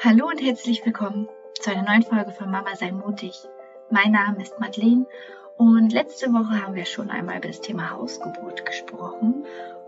[0.00, 1.26] Hallo und herzlich willkommen
[1.60, 3.34] zu einer neuen Folge von Mama sei mutig.
[3.90, 5.06] Mein Name ist Madeleine
[5.56, 9.44] und letzte Woche haben wir schon einmal über das Thema Hausgeburt gesprochen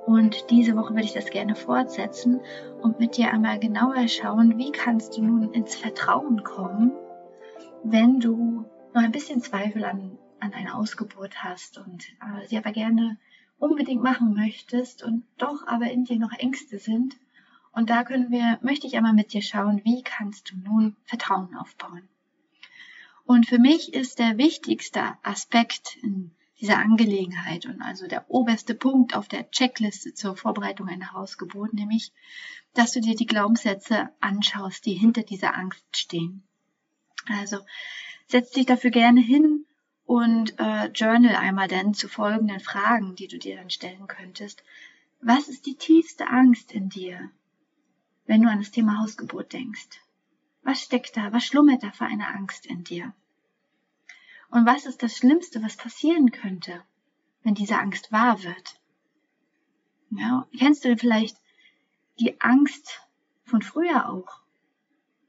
[0.06, 2.40] und diese Woche würde ich das gerne fortsetzen
[2.82, 6.90] und mit dir einmal genauer schauen, wie kannst du nun ins Vertrauen kommen,
[7.84, 12.72] wenn du noch ein bisschen Zweifel an, an eine Ausgeburt hast und äh, sie aber
[12.72, 13.16] gerne
[13.60, 17.14] unbedingt machen möchtest und doch aber in dir noch Ängste sind
[17.72, 21.56] und da können wir, möchte ich einmal mit dir schauen, wie kannst du nun Vertrauen
[21.56, 22.08] aufbauen.
[23.24, 29.14] Und für mich ist der wichtigste Aspekt in dieser Angelegenheit und also der oberste Punkt
[29.14, 32.12] auf der Checkliste zur Vorbereitung einer Hausgeburt, nämlich,
[32.74, 36.42] dass du dir die Glaubenssätze anschaust, die hinter dieser Angst stehen.
[37.26, 37.58] Also
[38.26, 39.64] setz dich dafür gerne hin
[40.04, 44.62] und äh, journal einmal dann zu folgenden Fragen, die du dir dann stellen könntest.
[45.20, 47.30] Was ist die tiefste Angst in dir?
[48.30, 49.88] Wenn du an das Thema Hausgeburt denkst?
[50.62, 51.32] Was steckt da?
[51.32, 53.12] Was schlummert da für eine Angst in dir?
[54.50, 56.80] Und was ist das Schlimmste, was passieren könnte,
[57.42, 58.80] wenn diese Angst wahr wird?
[60.10, 61.38] Ja, kennst du vielleicht
[62.20, 63.00] die Angst
[63.46, 64.42] von früher auch?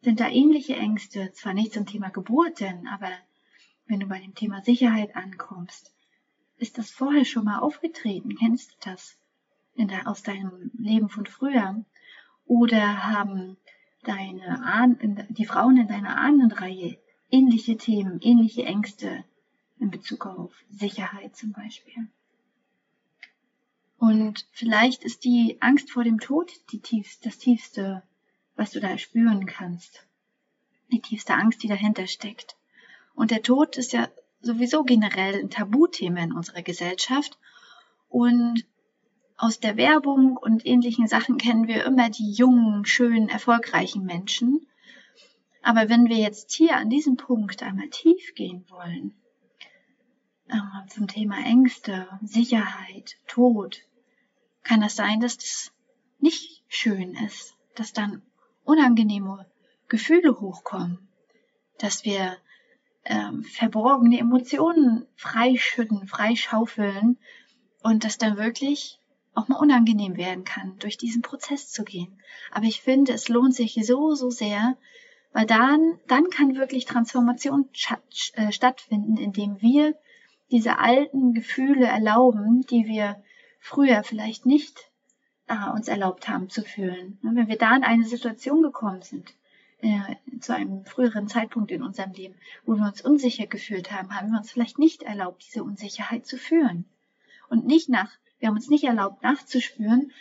[0.03, 3.09] Sind da ähnliche Ängste, zwar nicht zum Thema Geburt denn, aber
[3.87, 5.91] wenn du bei dem Thema Sicherheit ankommst,
[6.57, 8.35] ist das vorher schon mal aufgetreten?
[8.35, 9.17] Kennst du das
[9.73, 11.83] in der, aus deinem Leben von früher?
[12.51, 13.55] Oder haben
[14.03, 16.97] deine Ahnen, die Frauen in deiner Ahnenreihe
[17.29, 19.23] ähnliche Themen, ähnliche Ängste
[19.79, 22.09] in Bezug auf Sicherheit zum Beispiel?
[23.99, 28.03] Und vielleicht ist die Angst vor dem Tod die tiefste, das tiefste,
[28.57, 30.05] was du da spüren kannst.
[30.91, 32.57] Die tiefste Angst, die dahinter steckt.
[33.15, 34.09] Und der Tod ist ja
[34.41, 37.39] sowieso generell ein Tabuthema in unserer Gesellschaft.
[38.09, 38.65] Und
[39.41, 44.67] aus der Werbung und ähnlichen Sachen kennen wir immer die jungen, schönen, erfolgreichen Menschen.
[45.63, 49.15] Aber wenn wir jetzt hier an diesem Punkt einmal tief gehen wollen,
[50.47, 53.81] äh, zum Thema Ängste, Sicherheit, Tod,
[54.61, 55.71] kann das sein, dass das
[56.19, 58.21] nicht schön ist, dass dann
[58.63, 59.47] unangenehme
[59.87, 61.09] Gefühle hochkommen,
[61.79, 62.37] dass wir
[63.05, 67.17] ähm, verborgene Emotionen freischütten, freischaufeln
[67.81, 69.00] und dass dann wirklich
[69.33, 72.19] auch mal unangenehm werden kann, durch diesen Prozess zu gehen.
[72.51, 74.77] Aber ich finde, es lohnt sich so, so sehr,
[75.33, 77.69] weil dann, dann kann wirklich Transformation
[78.33, 79.95] äh, stattfinden, indem wir
[80.51, 83.23] diese alten Gefühle erlauben, die wir
[83.59, 84.91] früher vielleicht nicht
[85.47, 87.17] äh, uns erlaubt haben zu fühlen.
[87.21, 89.33] Wenn wir da in eine Situation gekommen sind,
[89.81, 89.99] äh,
[90.39, 94.39] zu einem früheren Zeitpunkt in unserem Leben, wo wir uns unsicher gefühlt haben, haben wir
[94.39, 96.85] uns vielleicht nicht erlaubt, diese Unsicherheit zu fühlen.
[97.49, 100.11] Und nicht nach wir haben uns nicht erlaubt, nachzuspüren,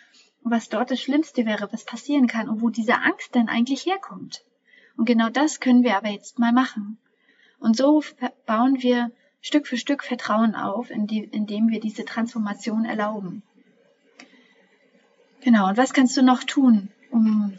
[0.42, 4.44] was dort das Schlimmste wäre, was passieren kann und wo diese Angst denn eigentlich herkommt.
[4.96, 6.98] Und genau das können wir aber jetzt mal machen.
[7.58, 8.02] Und so
[8.46, 9.10] bauen wir
[9.40, 13.42] Stück für Stück Vertrauen auf, indem wir diese Transformation erlauben.
[15.40, 17.54] Genau, und was kannst du noch tun, um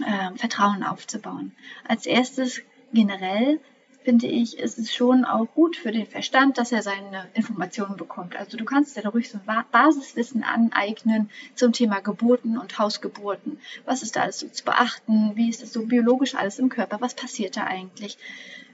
[0.00, 1.54] äh, Vertrauen aufzubauen?
[1.86, 2.62] Als erstes
[2.94, 3.60] generell
[4.06, 8.36] finde ich, ist es schon auch gut für den Verstand, dass er seine Informationen bekommt.
[8.36, 13.58] Also du kannst dir da ruhig so ein Basiswissen aneignen zum Thema Geburten und Hausgeburten.
[13.84, 15.32] Was ist da alles so zu beachten?
[15.34, 17.00] Wie ist das so biologisch alles im Körper?
[17.00, 18.16] Was passiert da eigentlich?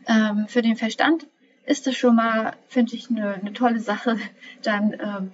[0.06, 1.26] Ähm, für den Verstand
[1.64, 4.18] ist das schon mal, finde ich, eine, eine tolle Sache,
[4.62, 5.32] dann ähm,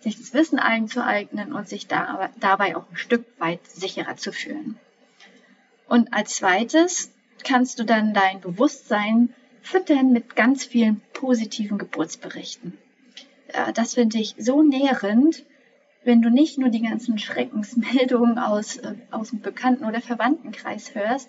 [0.00, 4.78] sich das Wissen einzueignen und sich da, dabei auch ein Stück weit sicherer zu fühlen.
[5.88, 7.10] Und als zweites
[7.44, 12.78] kannst du dann dein Bewusstsein füttern mit ganz vielen positiven Geburtsberichten.
[13.48, 15.44] Äh, das finde ich so nährend,
[16.02, 21.28] wenn du nicht nur die ganzen Schreckensmeldungen aus, äh, aus dem Bekannten- oder Verwandtenkreis hörst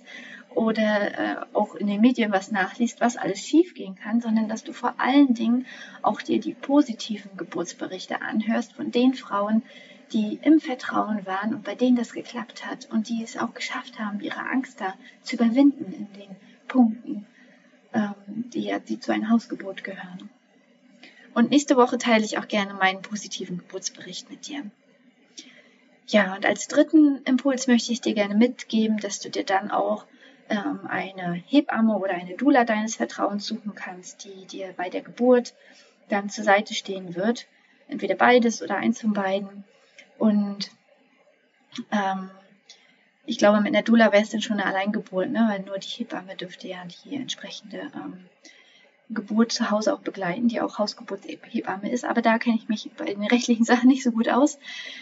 [0.56, 4.74] oder äh, auch in den Medien was nachliest, was alles schiefgehen kann, sondern dass du
[4.74, 5.66] vor allen Dingen
[6.02, 9.64] auch dir die positiven Geburtsberichte anhörst von den Frauen,
[10.14, 14.00] die im Vertrauen waren und bei denen das geklappt hat und die es auch geschafft
[14.00, 14.94] haben, ihre Angst da
[15.24, 16.36] zu überwinden in den
[16.68, 17.26] Punkten,
[17.94, 20.30] ähm, die ja die zu einer Hausgeburt gehören.
[21.34, 24.64] Und nächste Woche teile ich auch gerne meinen positiven Geburtsbericht mit dir.
[26.08, 30.06] Ja, und als dritten Impuls möchte ich dir gerne mitgeben, dass du dir dann auch
[30.50, 35.54] ähm, eine Hebamme oder eine Dula deines Vertrauens suchen kannst, die dir bei der Geburt
[36.10, 37.48] dann zur Seite stehen wird.
[37.88, 39.64] Entweder beides oder eins von beiden.
[40.18, 40.72] Und
[41.92, 42.30] ähm,
[43.26, 45.48] ich glaube, mit einer Dula wäre es dann schon eine Alleingeburt, ne?
[45.50, 48.26] weil nur die Hebamme dürfte ja die entsprechende ähm,
[49.14, 52.06] Geburt zu Hause auch begleiten, die auch Hausgeburtshebamme ist.
[52.06, 54.58] Aber da kenne ich mich bei den rechtlichen Sachen nicht so gut aus.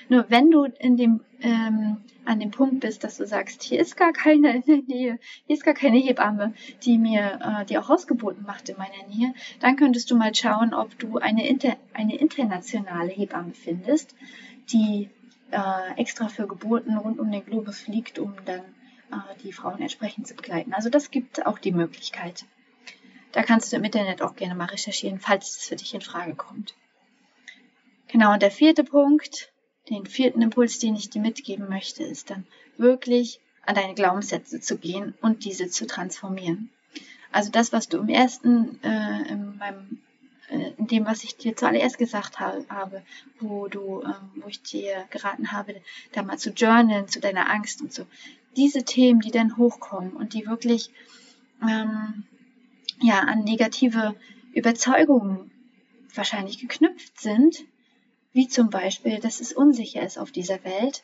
[0.10, 3.96] Nur wenn du in dem, ähm, an dem Punkt bist, dass du sagst, hier ist
[3.96, 6.54] gar keine hier ist gar keine Hebamme,
[6.84, 10.74] die mir, äh, die auch Hausgeburten macht in meiner Nähe, dann könntest du mal schauen,
[10.74, 14.16] ob du eine, inter, eine internationale Hebamme findest,
[14.72, 15.10] die
[15.52, 18.62] äh, extra für Geburten rund um den Globus fliegt, um dann
[19.12, 20.74] äh, die Frauen entsprechend zu begleiten.
[20.74, 22.46] Also das gibt auch die Möglichkeit.
[23.32, 26.36] Da kannst du im Internet auch gerne mal recherchieren, falls es für dich in Frage
[26.36, 26.74] kommt.
[28.08, 29.52] Genau, und der vierte Punkt,
[29.90, 34.78] den vierten Impuls, den ich dir mitgeben möchte, ist dann wirklich an deine Glaubenssätze zu
[34.78, 36.72] gehen und diese zu transformieren.
[37.32, 40.02] Also das, was du im ersten, äh, in, meinem,
[40.50, 43.04] in dem, was ich dir zuallererst gesagt habe,
[43.40, 45.82] wo du, ähm, wo ich dir geraten habe,
[46.12, 48.06] da mal zu journalen, zu deiner Angst und so.
[48.58, 50.92] Diese Themen, die dann hochkommen und die wirklich
[51.62, 52.24] ähm,
[53.02, 54.16] ja, an negative
[54.54, 55.52] Überzeugungen
[56.14, 57.64] wahrscheinlich geknüpft sind,
[58.34, 61.04] wie zum Beispiel, dass es unsicher ist auf dieser Welt,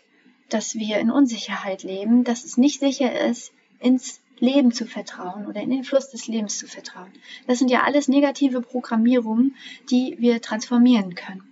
[0.50, 5.61] dass wir in Unsicherheit leben, dass es nicht sicher ist, ins Leben zu vertrauen oder
[5.61, 7.11] in den Fluss des Lebens zu vertrauen.
[7.47, 9.55] Das sind ja alles negative Programmierungen,
[9.89, 11.43] die wir transformieren können.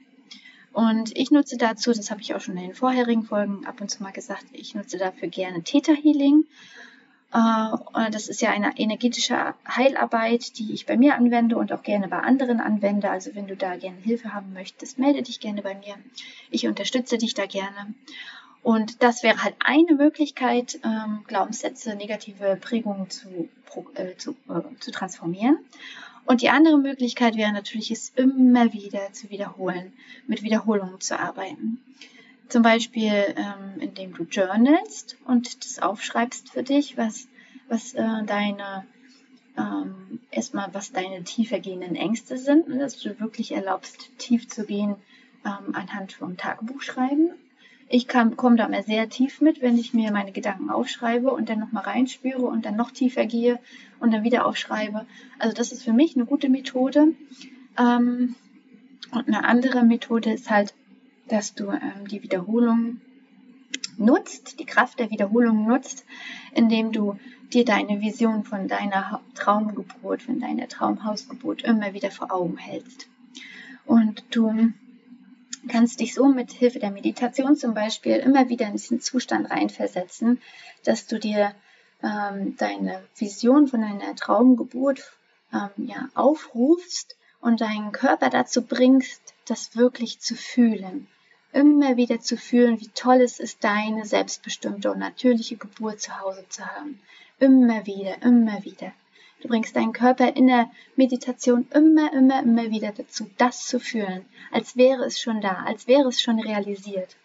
[0.74, 3.90] Und ich nutze dazu, das habe ich auch schon in den vorherigen Folgen ab und
[3.90, 6.46] zu mal gesagt, ich nutze dafür gerne Theta Healing
[7.34, 12.08] äh, das ist ja eine energetische Heilarbeit, die ich bei mir anwende und auch gerne
[12.08, 13.10] bei anderen anwende.
[13.10, 15.96] Also wenn du da gerne Hilfe haben möchtest, melde dich gerne bei mir.
[16.52, 17.94] Ich unterstütze dich da gerne.
[18.64, 23.50] Und das wäre halt eine Möglichkeit, ähm, Glaubenssätze, negative Prägungen zu,
[23.96, 25.58] äh, zu, äh, zu transformieren.
[26.26, 29.92] Und die andere Möglichkeit wäre natürlich, es immer wieder zu wiederholen,
[30.28, 31.84] mit Wiederholungen zu arbeiten.
[32.48, 37.28] Zum Beispiel, ähm, indem du journalst und das aufschreibst für dich, was,
[37.68, 38.86] was äh, deine
[39.58, 44.66] ähm, erstmal, was deine tiefer gehenden Ängste sind, ne, dass du wirklich erlaubst, tief zu
[44.66, 44.96] gehen
[45.46, 47.32] ähm, anhand vom Tagebuchschreiben.
[47.90, 51.60] Ich komme da mal sehr tief mit, wenn ich mir meine Gedanken aufschreibe und dann
[51.60, 53.60] nochmal reinspüre und dann noch tiefer gehe
[54.00, 55.06] und dann wieder aufschreibe.
[55.40, 57.14] Also das ist für mich eine gute Methode.
[57.78, 58.36] Ähm,
[59.12, 60.74] und eine andere Methode ist halt
[61.28, 63.02] dass du ähm, die Wiederholung
[63.98, 66.06] nutzt, die Kraft der Wiederholung nutzt,
[66.54, 67.18] indem du
[67.54, 73.08] dir deine Vision von deiner Traumgeburt, von deiner Traumhausgeburt immer wieder vor Augen hältst.
[73.86, 74.72] Und du
[75.68, 80.42] kannst dich so mit Hilfe der Meditation zum Beispiel immer wieder in diesen Zustand reinversetzen,
[80.84, 81.54] dass du dir
[82.02, 85.14] ähm, deine Vision von deiner Traumgeburt
[85.54, 91.08] ähm, ja, aufrufst und deinen Körper dazu bringst, das wirklich zu fühlen
[91.54, 96.46] immer wieder zu fühlen, wie toll es ist, deine selbstbestimmte und natürliche Geburt zu Hause
[96.50, 97.00] zu haben.
[97.40, 98.92] Immer wieder, immer wieder.
[99.44, 104.26] Du bringst deinen Körper in der Meditation immer, immer, immer wieder dazu, das zu fühlen,
[104.52, 107.18] als wäre es schon da, als wäre es schon realisiert.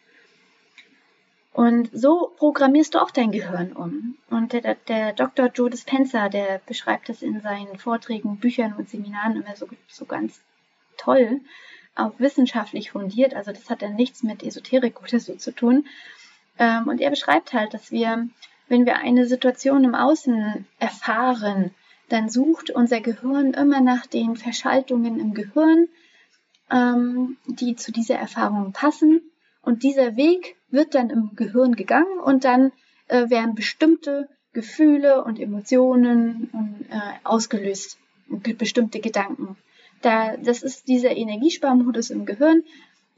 [1.52, 4.16] Und so programmierst du auch dein Gehirn um.
[4.30, 5.46] Und der, der Dr.
[5.46, 10.40] Joe Dispenza, der beschreibt das in seinen Vorträgen, Büchern und Seminaren immer so, so ganz
[10.96, 11.40] toll
[11.94, 13.34] auch wissenschaftlich fundiert.
[13.34, 15.86] Also das hat dann nichts mit Esoterik oder so zu tun.
[16.58, 18.28] Ähm, und er beschreibt halt, dass wir,
[18.68, 21.74] wenn wir eine Situation im Außen erfahren,
[22.08, 25.88] dann sucht unser Gehirn immer nach den Verschaltungen im Gehirn,
[26.70, 29.20] ähm, die zu dieser Erfahrung passen.
[29.62, 32.72] Und dieser Weg wird dann im Gehirn gegangen und dann
[33.08, 39.56] äh, werden bestimmte Gefühle und Emotionen äh, ausgelöst, bestimmte Gedanken.
[40.02, 42.62] Da, das ist dieser Energiesparmodus im Gehirn.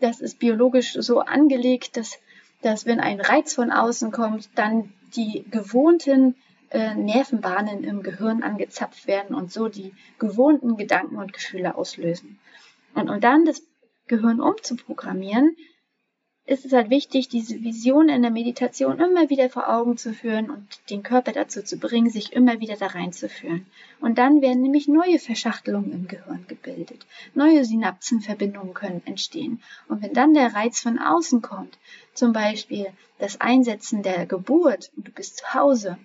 [0.00, 2.18] Das ist biologisch so angelegt, dass,
[2.62, 6.36] dass wenn ein Reiz von außen kommt, dann die gewohnten
[6.70, 12.38] äh, Nervenbahnen im Gehirn angezapft werden und so die gewohnten Gedanken und Gefühle auslösen.
[12.94, 13.62] Und um dann das
[14.06, 15.56] Gehirn umzuprogrammieren,
[16.50, 20.50] ist es halt wichtig, diese Vision in der Meditation immer wieder vor Augen zu führen
[20.50, 23.66] und den Körper dazu zu bringen, sich immer wieder da reinzuführen.
[24.00, 27.06] Und dann werden nämlich neue Verschachtelungen im Gehirn gebildet.
[27.34, 29.62] Neue Synapsenverbindungen können entstehen.
[29.88, 31.78] Und wenn dann der Reiz von außen kommt,
[32.14, 32.86] zum Beispiel
[33.20, 35.98] das Einsetzen der Geburt und du bist zu Hause,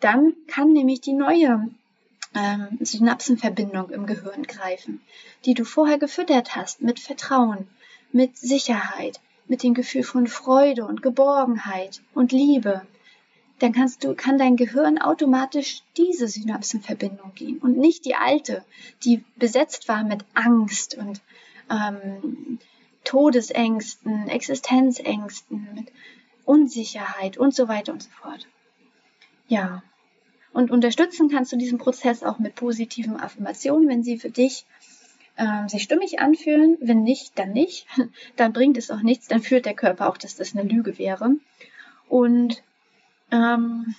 [0.00, 1.68] dann kann nämlich die neue
[2.34, 5.00] ähm, Synapsenverbindung im Gehirn greifen,
[5.44, 7.68] die du vorher gefüttert hast mit Vertrauen,
[8.12, 12.82] mit Sicherheit, mit dem Gefühl von Freude und Geborgenheit und Liebe,
[13.58, 18.64] dann kannst du, kann dein Gehirn automatisch diese Synapsenverbindung gehen und nicht die alte,
[19.04, 21.20] die besetzt war mit Angst und
[21.70, 22.58] ähm,
[23.04, 25.92] Todesängsten, Existenzängsten, mit
[26.44, 28.46] Unsicherheit und so weiter und so fort.
[29.50, 29.82] Ja.
[30.52, 34.64] Und unterstützen kannst du diesen Prozess auch mit positiven Affirmationen, wenn sie für dich
[35.36, 36.78] ähm, sich stimmig anfühlen.
[36.80, 37.86] Wenn nicht, dann nicht.
[38.36, 39.26] Dann bringt es auch nichts.
[39.26, 41.32] Dann fühlt der Körper auch, dass das eine Lüge wäre.
[42.08, 42.62] Und,
[43.32, 43.94] ähm,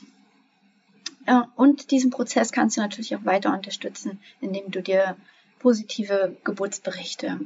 [1.25, 5.17] äh, und diesen Prozess kannst du natürlich auch weiter unterstützen, indem du dir
[5.59, 7.41] positive Geburtsberichte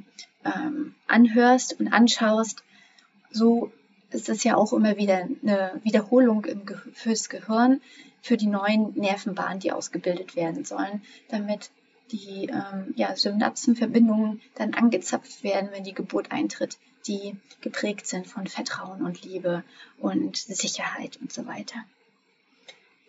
[0.45, 2.63] ähm, anhörst und anschaust.
[3.31, 3.71] So
[4.15, 7.81] ist es ja auch immer wieder eine Wiederholung im Ge fürs Gehirn
[8.21, 11.69] für die neuen Nervenbahnen, die ausgebildet werden sollen, damit
[12.11, 18.47] die ähm, ja, Synapsenverbindungen dann angezapft werden, wenn die Geburt eintritt, die geprägt sind von
[18.47, 19.63] Vertrauen und Liebe
[19.99, 21.83] und Sicherheit und so weiter.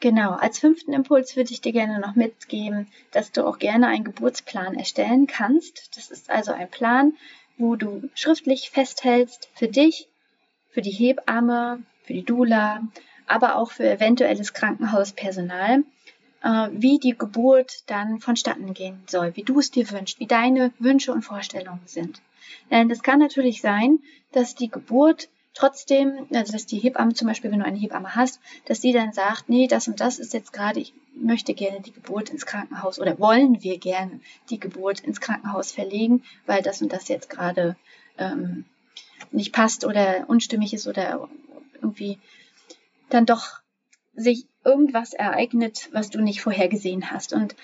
[0.00, 4.04] Genau, als fünften Impuls würde ich dir gerne noch mitgeben, dass du auch gerne einen
[4.04, 5.96] Geburtsplan erstellen kannst.
[5.96, 7.14] Das ist also ein Plan,
[7.56, 10.08] wo du schriftlich festhältst für dich,
[10.76, 12.82] für die Hebamme, für die Dula,
[13.26, 15.84] aber auch für eventuelles Krankenhauspersonal,
[16.42, 20.74] äh, wie die Geburt dann vonstatten gehen soll, wie du es dir wünschst, wie deine
[20.78, 22.20] Wünsche und Vorstellungen sind.
[22.70, 24.00] Denn es kann natürlich sein,
[24.32, 28.38] dass die Geburt trotzdem, also dass die Hebamme zum Beispiel, wenn du eine Hebamme hast,
[28.66, 31.92] dass die dann sagt, nee, das und das ist jetzt gerade, ich möchte gerne die
[31.92, 36.92] Geburt ins Krankenhaus oder wollen wir gerne die Geburt ins Krankenhaus verlegen, weil das und
[36.92, 37.76] das jetzt gerade
[38.18, 38.66] ähm,
[39.30, 41.28] nicht passt oder unstimmig ist oder
[41.74, 42.18] irgendwie
[43.08, 43.60] dann doch
[44.14, 47.32] sich irgendwas ereignet, was du nicht vorhergesehen hast.
[47.32, 47.54] Und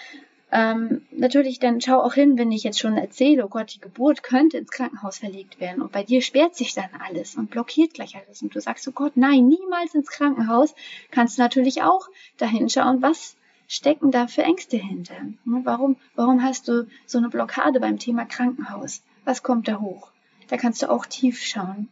[0.55, 4.23] ähm, natürlich dann schau auch hin, wenn ich jetzt schon erzähle, oh Gott, die Geburt
[4.23, 8.17] könnte ins Krankenhaus verlegt werden und bei dir sperrt sich dann alles und blockiert gleich
[8.17, 10.75] alles und du sagst, oh Gott, nein, niemals ins Krankenhaus,
[11.11, 12.07] kannst du natürlich auch
[12.37, 13.35] dahin schauen, was
[13.67, 15.17] stecken da für Ängste hinter?
[15.47, 19.03] Warum, warum hast du so eine Blockade beim Thema Krankenhaus?
[19.25, 20.12] Was kommt da hoch?
[20.53, 21.89] Da kannst du auch tief schauen.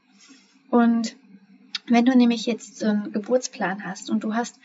[0.68, 1.16] Und
[1.88, 4.60] wenn du nämlich jetzt so einen Geburtsplan hast und du hast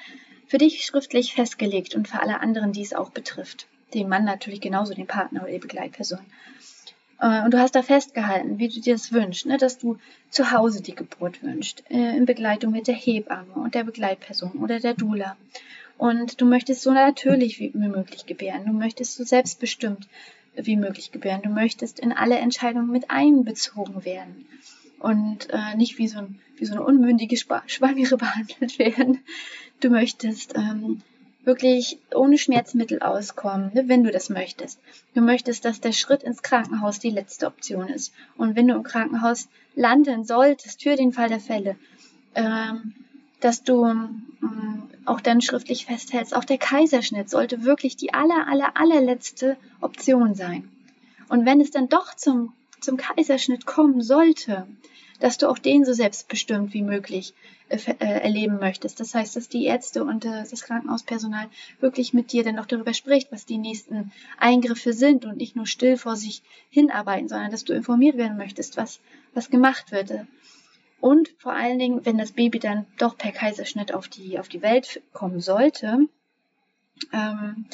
[0.47, 4.59] für dich schriftlich festgelegt und für alle anderen, die es auch betrifft, den Mann natürlich
[4.59, 6.19] genauso, den Partner oder die Begleitperson,
[7.21, 9.97] äh, und du hast da festgehalten, wie du dir das wünschst, ne, dass du
[10.29, 14.81] zu Hause die Geburt wünschst, äh, in Begleitung mit der Hebamme und der Begleitperson oder
[14.81, 15.37] der Dula.
[15.97, 18.65] Und du möchtest so natürlich wie möglich gebären.
[18.65, 20.09] Du möchtest so selbstbestimmt
[20.55, 21.41] wie möglich gebären.
[21.43, 24.45] Du möchtest in alle Entscheidungen mit einbezogen werden
[24.99, 29.19] und äh, nicht wie so, ein, wie so eine unmündige Schwangere behandelt werden.
[29.81, 31.01] Du möchtest ähm,
[31.43, 34.79] wirklich ohne Schmerzmittel auskommen, ne, wenn du das möchtest.
[35.13, 38.13] Du möchtest, dass der Schritt ins Krankenhaus die letzte Option ist.
[38.37, 41.75] Und wenn du im Krankenhaus landen solltest, für den Fall der Fälle,
[42.33, 42.93] ähm,
[43.39, 44.23] dass du ähm,
[45.05, 50.69] auch dann schriftlich festhältst, auch der Kaiserschnitt sollte wirklich die aller, aller, allerletzte Option sein.
[51.29, 54.67] Und wenn es dann doch zum, zum Kaiserschnitt kommen sollte,
[55.19, 57.33] dass du auch den so selbstbestimmt wie möglich
[57.69, 58.99] äh, äh, erleben möchtest.
[58.99, 61.47] Das heißt, dass die Ärzte und äh, das Krankenhauspersonal
[61.79, 65.65] wirklich mit dir dann auch darüber spricht, was die nächsten Eingriffe sind und nicht nur
[65.65, 68.99] still vor sich hinarbeiten, sondern dass du informiert werden möchtest, was,
[69.33, 70.11] was gemacht wird.
[71.05, 74.63] Und vor allen Dingen, wenn das Baby dann doch per Kaiserschnitt auf die, auf die
[74.63, 76.07] Welt kommen sollte,
[77.13, 77.67] ähm,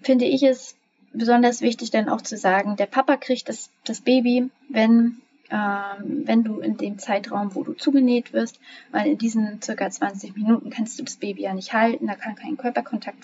[0.00, 0.76] finde ich es
[1.12, 6.44] besonders wichtig, dann auch zu sagen, der Papa kriegt das, das Baby, wenn ähm, wenn
[6.44, 8.60] du in dem Zeitraum, wo du zugenäht wirst,
[8.92, 12.36] weil in diesen circa 20 Minuten kannst du das Baby ja nicht halten, da kann
[12.36, 13.18] kein Körperkontakt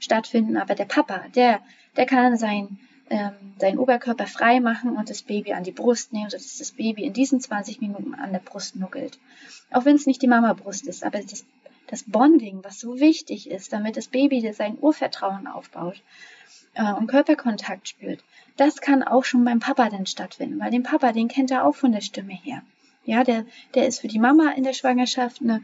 [0.00, 1.60] stattfinden, aber der Papa, der,
[1.96, 2.80] der kann sein,
[3.10, 7.04] ähm, seinen Oberkörper frei machen und das Baby an die Brust nehmen, sodass das Baby
[7.04, 9.18] in diesen 20 Minuten an der Brust nuckelt.
[9.70, 11.44] Auch wenn es nicht die Mama-Brust ist, aber das,
[11.86, 16.02] das Bonding, was so wichtig ist, damit das Baby sein Urvertrauen aufbaut
[16.74, 18.24] äh, und Körperkontakt spürt,
[18.56, 21.74] das kann auch schon beim Papa dann stattfinden, weil den Papa, den kennt er auch
[21.74, 22.62] von der Stimme her.
[23.04, 23.44] Ja, der,
[23.74, 25.60] der ist für die Mama in der Schwangerschaft eine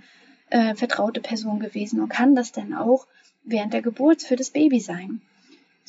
[0.51, 3.07] äh, vertraute Person gewesen und kann das dann auch
[3.45, 5.23] während der Geburt für das Baby sein,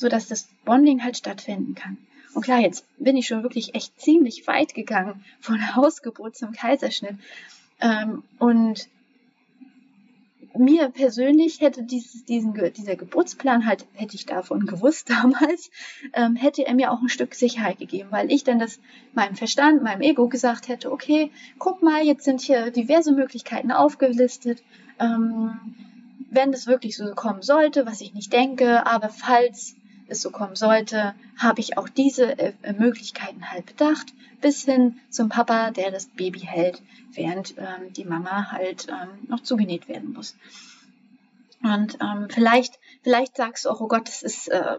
[0.02, 1.96] sodass das Bonding halt stattfinden kann.
[2.34, 7.16] Und klar, jetzt bin ich schon wirklich echt ziemlich weit gegangen von Hausgeburt zum Kaiserschnitt.
[7.80, 8.88] Ähm, und
[10.56, 15.70] mir persönlich hätte dieses, diesen, dieser Geburtsplan halt, hätte ich davon gewusst damals,
[16.14, 18.80] ähm, hätte er mir auch ein Stück Sicherheit gegeben, weil ich dann das
[19.14, 24.62] meinem Verstand, meinem Ego gesagt hätte, okay, guck mal, jetzt sind hier diverse Möglichkeiten aufgelistet.
[24.98, 25.52] Ähm,
[26.30, 29.76] wenn das wirklich so kommen sollte, was ich nicht denke, aber falls
[30.12, 35.28] es so kommen sollte, habe ich auch diese äh, Möglichkeiten halt bedacht, bis hin zum
[35.28, 40.36] Papa, der das Baby hält, während ähm, die Mama halt ähm, noch zugenäht werden muss.
[41.62, 44.78] Und ähm, vielleicht, vielleicht sagst du auch, oh Gott, das ist, äh,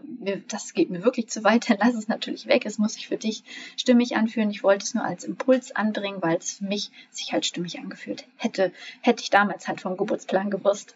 [0.50, 2.66] das geht mir wirklich zu weit, dann lass es natürlich weg.
[2.66, 3.44] Es muss sich für dich
[3.78, 4.52] stimmig anfühlen.
[4.52, 8.26] Ich wollte es nur als Impuls anbringen, weil es für mich sich halt stimmig angefühlt
[8.36, 10.96] hätte, hätte ich damals halt vom Geburtsplan gewusst.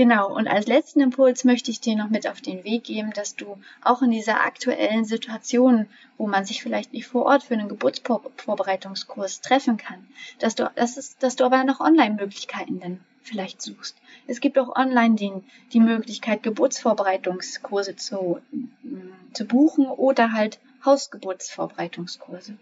[0.00, 3.36] Genau, und als letzten Impuls möchte ich dir noch mit auf den Weg geben, dass
[3.36, 7.68] du auch in dieser aktuellen Situation, wo man sich vielleicht nicht vor Ort für einen
[7.68, 13.94] Geburtsvorbereitungskurs treffen kann, dass du, das ist, dass du aber noch Online-Möglichkeiten dann vielleicht suchst.
[14.26, 22.54] Es gibt auch online den, die Möglichkeit, Geburtsvorbereitungskurse zu, mm, zu buchen oder halt Hausgeburtsvorbereitungskurse.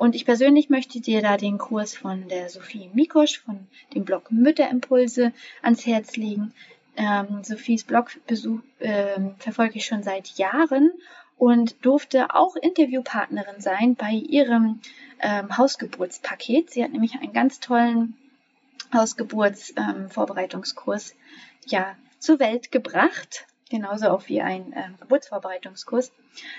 [0.00, 4.32] Und ich persönlich möchte dir da den Kurs von der Sophie Mikosch von dem Blog
[4.32, 6.54] Mütterimpulse ans Herz legen.
[6.96, 10.90] Ähm, Sophies Blogbesuch ähm, verfolge ich schon seit Jahren
[11.36, 14.80] und durfte auch Interviewpartnerin sein bei ihrem
[15.20, 16.70] ähm, Hausgeburtspaket.
[16.70, 18.16] Sie hat nämlich einen ganz tollen
[18.94, 21.16] Hausgeburtsvorbereitungskurs ähm,
[21.66, 26.12] ja, zur Welt gebracht genauso auch wie ein ähm, Geburtsvorbereitungskurs.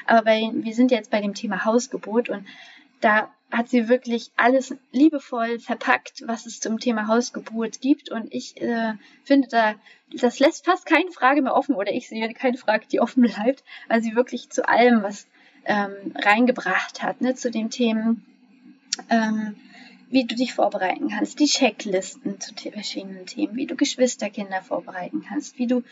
[0.08, 2.46] Aber bei, wir sind jetzt bei dem Thema Hausgeburt und
[3.02, 8.10] da hat sie wirklich alles liebevoll verpackt, was es zum Thema Hausgeburt gibt.
[8.10, 8.94] Und ich äh,
[9.24, 9.76] finde da,
[10.14, 13.64] das lässt fast keine Frage mehr offen oder ich sehe keine Frage, die offen bleibt,
[13.90, 15.28] weil sie wirklich zu allem was
[15.66, 18.26] ähm, reingebracht hat, ne, zu den Themen,
[19.10, 19.56] ähm,
[20.10, 25.58] wie du dich vorbereiten kannst, die Checklisten zu verschiedenen Themen, wie du Geschwisterkinder vorbereiten kannst,
[25.58, 25.84] wie du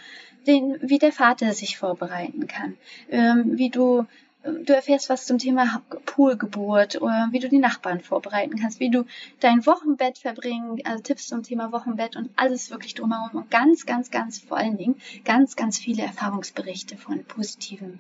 [0.47, 2.77] den, wie der Vater sich vorbereiten kann,
[3.09, 4.05] ähm, wie du
[4.41, 9.05] Du erfährst was zum Thema Poolgeburt oder wie du die Nachbarn vorbereiten kannst, wie du
[9.41, 14.11] dein Wochenbett verbringen, also Tipps zum Thema Wochenbett und alles wirklich drumherum und ganz, ganz,
[14.11, 17.99] ganz vor allen Dingen ganz, ganz viele Erfahrungsberichte von positiven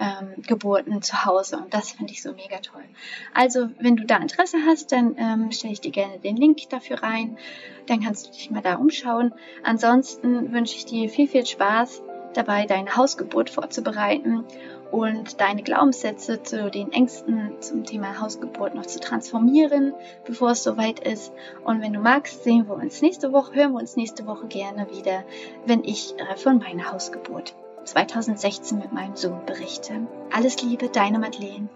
[0.00, 2.84] ähm, Geburten zu Hause und das finde ich so mega toll.
[3.32, 7.04] Also wenn du da Interesse hast, dann ähm, stelle ich dir gerne den Link dafür
[7.04, 7.38] rein,
[7.86, 9.32] dann kannst du dich mal da umschauen.
[9.62, 12.02] Ansonsten wünsche ich dir viel, viel Spaß
[12.34, 14.44] dabei, deine Hausgeburt vorzubereiten
[14.90, 21.00] und deine Glaubenssätze zu den Ängsten zum Thema Hausgeburt noch zu transformieren, bevor es soweit
[21.00, 21.32] ist.
[21.64, 24.88] Und wenn du magst, sehen wir uns nächste Woche, hören wir uns nächste Woche gerne
[24.90, 25.24] wieder,
[25.64, 30.06] wenn ich äh, von meiner Hausgeburt 2016 mit meinem Sohn berichte.
[30.32, 31.68] Alles Liebe, deine Madeleine.